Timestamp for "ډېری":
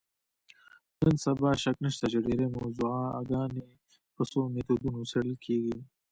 2.25-2.47